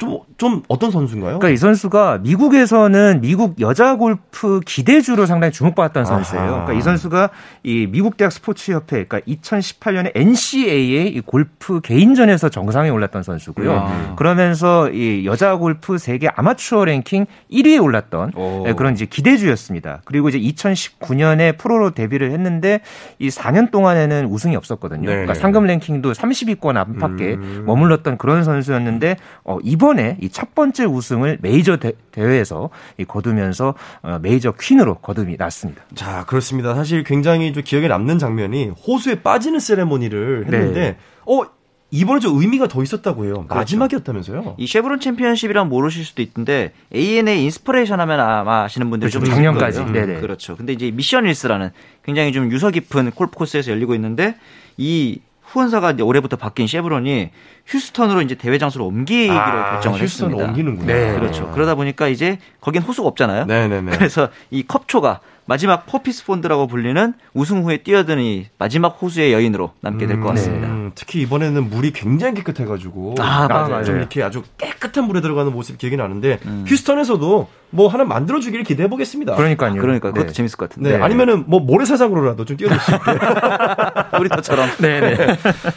[0.00, 1.38] 좀, 좀 어떤 선수인가요?
[1.38, 6.46] 그러니까 이 선수가 미국에서는 미국 여자 골프 기대주로 상당히 주목받았던 선수예요.
[6.46, 7.28] 그러니까 이 선수가
[7.64, 13.72] 이 미국 대학 스포츠 협회, 그러니까 2018년에 NCAA 이 골프 개인전에서 정상에 올랐던 선수고요.
[13.72, 14.14] 아.
[14.16, 18.62] 그러면서 이 여자 골프 세계 아마추어 랭킹 1위에 올랐던 오.
[18.64, 20.00] 네, 그런 이제 기대주였습니다.
[20.06, 22.80] 그리고 이제 2019년에 프로로 데뷔를 했는데
[23.18, 25.02] 이 4년 동안에는 우승이 없었거든요.
[25.02, 27.64] 네 그러니까 상금 랭킹도 30위권 안팎에 음.
[27.66, 32.70] 머물렀던 그런 선수였는데 어, 이번 이번에 이 첫 번째 우승을 메이저 대회에서
[33.08, 35.82] 거두면서 어, 메이저 퀸으로 거듭이 났습니다.
[35.94, 36.74] 자, 그렇습니다.
[36.74, 40.96] 사실 굉장히 좀 기억에 남는 장면이 호수에 빠지는 세레모니를 했는데 네.
[41.26, 41.42] 어
[41.90, 43.34] 이번에 좀 의미가 더 있었다고 해요.
[43.48, 43.54] 그렇죠.
[43.54, 44.54] 마지막이었다면서요?
[44.58, 49.26] 이 쉐브론 챔피언십이랑 모르실 수도 있는데 ANA 인스퍼레이션 하면 아마 아시는 분들이 그렇죠.
[49.26, 49.84] 좀 작년까지.
[49.86, 50.20] 네네.
[50.20, 50.56] 그렇죠.
[50.56, 51.70] 근데 이제 미션 힐스라는
[52.04, 54.36] 굉장히 좀 유서 깊은 골프 코스에서 열리고 있는데
[54.76, 57.30] 이 후원사가 이제 올해부터 바뀐 쉐브론이
[57.66, 60.44] 휴스턴으로 이제 대회 장소를 옮기기로 아, 결정을 했습니다.
[60.44, 60.92] 옮기는구나.
[60.92, 61.50] 네, 그렇죠.
[61.50, 63.46] 그러다 보니까 이제 거긴 호수가 없잖아요.
[63.46, 63.96] 네네네.
[63.96, 70.20] 그래서 이 컵초가 마지막 포피스 폰드라고 불리는 우승 후에 뛰어드는 마지막 호수의 여인으로 남게 될
[70.20, 70.68] 것 같습니다.
[70.68, 70.92] 음, 네.
[70.94, 73.82] 특히 이번에는 물이 굉장히 깨끗해가지고 아, 맞아요.
[73.82, 76.64] 좀 이렇게 아주 깨끗한 물에 들어가는 모습 기억이 나는데 음.
[76.68, 79.34] 휴스턴에서도 뭐 하나 만들어 주기를 기대해 보겠습니다.
[79.36, 79.72] 그러니까요.
[79.72, 80.32] 아, 그러니까 그것도 네.
[80.32, 80.96] 재밌을 것 같은데.
[80.98, 81.02] 네.
[81.02, 83.10] 아니면은 뭐 모래사장으로라도 좀 뛰어줄 수 있게.
[84.18, 84.68] 우리처럼.
[84.80, 85.16] 네, 네.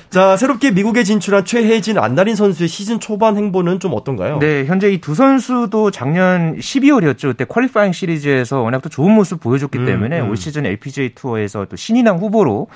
[0.10, 4.40] 자, 새롭게 미국에 진출한 최혜진 안나린 선수의 시즌 초반 행보는 좀 어떤가요?
[4.40, 7.28] 네, 현재 이 두 선수도 작년 12월이었죠.
[7.28, 10.30] 그때 퀄리파잉 시리즈에서 워낙 또 좋은 모습 보여줬 기 음, 때문에 음.
[10.30, 12.68] 올 시즌 LPGA 투어에서 또 신인왕 후보로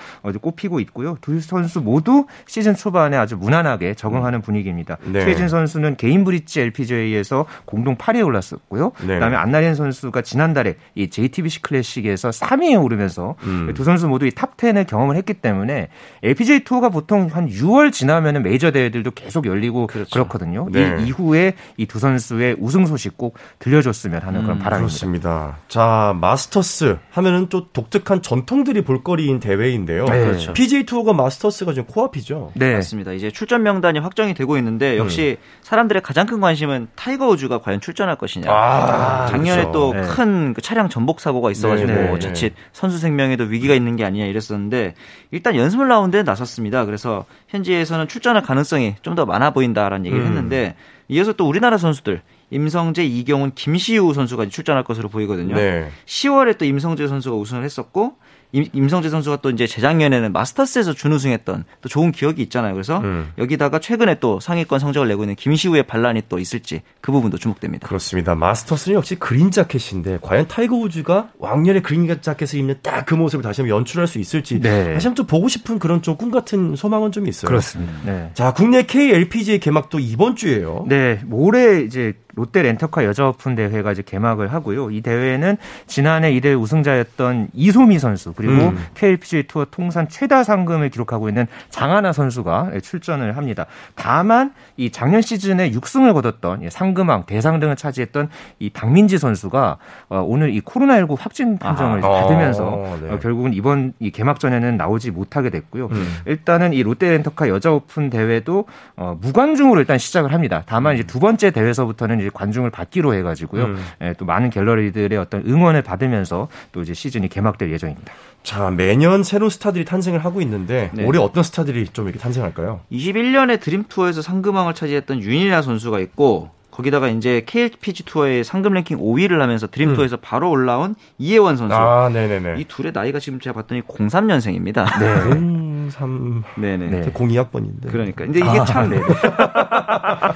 [0.42, 1.18] 꼽히고 있고요.
[1.22, 4.98] 두 선수 모두 시즌 초반에 아주 무난하게 적응하는 분위기입니다.
[5.04, 5.22] 네.
[5.22, 8.92] 최혜진 선수는 개인 브릿지 LPGA에서 공동 8위에 올랐었고요.
[9.02, 9.16] 네.
[9.16, 13.74] 그다음에 안나린 선수가 지난달에 이 JTBC 클래식에서 3위에 오르면서 음.
[13.76, 15.90] 두 선수 모두 이탑 10을 경험을 했기 때문에
[16.24, 20.10] LPGA 투어가 보통 한 6월 지나면은 메이저 대회들도 계속 열리고 그렇죠.
[20.12, 20.68] 그렇거든요.
[20.72, 20.98] 네.
[21.00, 24.88] 이 이후에 이 두 선수의 우승 소식 꼭 들려줬으면 하는 그런 음, 바람입니다.
[24.98, 25.58] 그렇습니다.
[25.68, 26.77] 자 마스터스
[27.10, 30.06] 하면은 또 독특한 전통들이 볼거리인 대회인데요.
[30.06, 30.26] 네.
[30.26, 30.54] 그렇죠.
[30.54, 32.52] PGA 투어가 마스터스가 지금 코앞이죠.
[32.56, 33.12] 네 맞습니다.
[33.12, 35.62] 이제 출전 명단이 확정이 되고 있는데 역시 음.
[35.64, 38.50] 사람들의 가장 큰 관심은 타이거 우즈가 과연 출전할 것이냐.
[38.50, 39.92] 아, 아, 작년에 그렇죠.
[39.94, 40.54] 또큰 네.
[40.54, 44.94] 그 차량 전복 사고가 있어가지고 네, 네, 자칫 선수 생명에도 위기가 있는 게 아니냐 이랬었는데
[45.32, 46.86] 일단 연습을 라운드에 나섰습니다.
[46.86, 50.28] 그래서 현지에서는 출전할 가능성이 좀 더 많아 보인다라는 얘기를 음.
[50.30, 50.76] 했는데
[51.10, 55.56] 이어서 또 우리나라 선수들 임성재, 이경훈, 김시우 선수가 출전할 것으로 보이거든요.
[55.56, 55.90] 네.
[56.06, 58.16] 10월에 또 임성재 선수가 우승을 했었고
[58.52, 62.74] 임, 성재 선수가 또 이제 재작년에는 마스터스에서 준우승했던 또 좋은 기억이 있잖아요.
[62.74, 63.32] 그래서 음.
[63.38, 67.88] 여기다가 최근에 또 상위권 성적을 내고 있는 김시우의 반란이 또 있을지 그 부분도 주목됩니다.
[67.88, 68.36] 그렇습니다.
[68.36, 73.62] 마스터스는 역시 그린 자켓인데 과연 타이거 우즈가 왕년의 그린 자켓을 입는 딱 그 모습을 다시
[73.62, 74.94] 한번 연출할 수 있을지 네.
[74.94, 77.48] 다시 한번 좀 보고 싶은 그런 좀 꿈 같은 소망은 좀 있어요.
[77.48, 77.94] 그렇습니다.
[78.04, 78.32] 네.
[78.34, 80.84] 자, 국내 KLPGA 개막도 이번 주에요.
[80.88, 84.92] 네, 모레 이제 롯데 렌터카 여자 오픈 대회가 이제 개막을 하고요.
[84.92, 88.86] 이 대회는 지난해 이 대회 우승자였던 이소미 선수 그리고 음.
[88.94, 93.66] KLPGA 투어 통산 최다 상금을 기록하고 있는 장하나 선수가 출전을 합니다.
[93.96, 99.78] 다만 이 작년 시즌에 6승을 거뒀던 상금왕 대상 등을 차지했던 이 박민지 선수가
[100.10, 103.12] 어, 오늘 이 코로나19 확진 판정을 아, 받으면서 어, 네.
[103.12, 105.88] 어, 결국은 이번 이 개막전에는 나오지 못하게 됐고요.
[105.88, 106.18] 음.
[106.26, 110.64] 일단은 이 롯데 렌터카 여자 오픈 대회도 어, 무관중으로 일단 시작을 합니다.
[110.68, 113.66] 다만 이제 두 번째 대회서부터는 이제 관중을 받기로 해가지고요.
[113.66, 113.86] 음.
[114.02, 118.14] 예, 또 많은 갤러리들의 어떤 응원을 받으면서 또 이제 시즌이 개막될 예정입니다.
[118.48, 121.04] 자, 매년 새로운 스타들이 탄생을 하고 있는데 네.
[121.04, 122.80] 올해 어떤 스타들이 좀 이렇게 탄생할까요?
[122.94, 129.40] 21년에 드림 투어에서 상금왕을 차지했던 윤이나 선수가 있고 거기다가 이제 KLPG 투어의 상금 랭킹 5위를
[129.40, 130.22] 하면서 드림 투어에서 음.
[130.22, 131.74] 바로 올라온 이예원 선수.
[131.76, 132.60] 아, 네네네.
[132.60, 134.86] 이 둘의 나이가 지금 제가 봤더니 03년생입니다.
[135.00, 135.90] 네.
[135.90, 136.44] 03.
[136.56, 136.88] 네네.
[136.88, 137.02] 네.
[137.12, 137.90] 02학번인데.
[137.90, 138.26] 그러니까.
[138.26, 138.92] 근데 이게 아, 참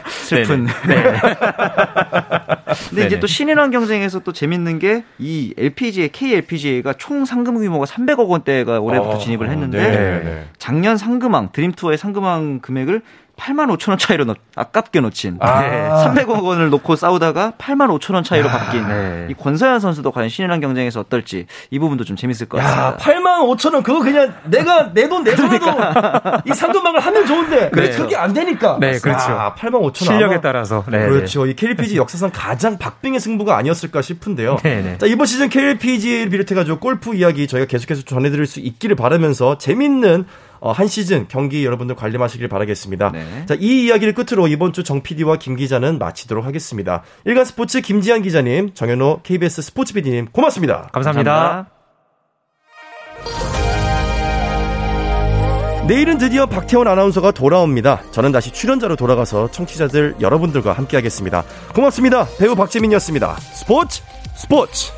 [0.10, 0.66] 슬픈.
[0.88, 1.04] 네.
[2.90, 8.28] 근데 이제 또 신인왕 경쟁에서 또 재밌는 게 이 LPGA, KLPGA가 총 상금 규모가 300억
[8.28, 9.78] 원대가 올해부터 어, 진입을 했는데
[10.24, 10.46] 네.
[10.58, 13.04] 작년 상금왕 드림 투어의 상금왕 금액을
[13.42, 15.62] 8만 5천 원 차이로 넣, 아깝게 놓친 아.
[15.62, 15.90] 네.
[15.90, 18.52] 300억 원을 놓고 싸우다가 8만 5천 원 차이로 야.
[18.52, 19.28] 바뀐 네.
[19.30, 22.98] 이 권서연 선수도 과연 신인왕 경쟁에서 어떨지 이 부분도 좀 재밌을 것 같습니다.
[22.98, 26.42] 8만 5천 원 그거 그냥 내가 내 돈 내서라도 그러니까.
[26.48, 28.04] 이 상금망을 하면 좋은데 그렇죠.
[28.04, 28.78] 그게 안 되니까.
[28.80, 29.32] 네, 그렇죠.
[29.32, 30.86] 아, 8만 5천 원 실력에 따라서.
[30.88, 31.46] 네, 그렇죠.
[31.46, 34.58] 이 KLPG 역사상 가장 박빙의 승부가 아니었을까 싶은데요.
[34.64, 34.98] 네, 네.
[34.98, 40.26] 자, 이번 시즌 KLPG를 비롯해 가지고 골프 이야기 저희가 계속해서 전해드릴 수 있기를 바라면서 재밌는
[40.62, 43.12] 어, 한 시즌 경기 여러분들 관림하시길 바라겠습니다.
[43.12, 43.46] 네.
[43.48, 47.04] 자, 이 이야기를 끝으로 이번 주 정 PD와 김 기자는 마치도록 하겠습니다.
[47.26, 50.90] 일간 스포츠 김지한 기자님, 정현호 KBS 스포츠 PD님 고맙습니다.
[50.94, 51.32] 감사합니다.
[51.34, 51.72] 감사합니다.
[55.88, 58.02] 내일은 드디어 박태원 아나운서가 돌아옵니다.
[58.12, 61.44] 저는 다시 출연자로 돌아가서 청취자들 여러분들과 함께하겠습니다.
[61.76, 62.28] 고맙습니다.
[62.38, 63.36] 배우 박재민이었습니다.
[63.56, 64.02] 스포츠
[64.36, 64.92] 스포츠.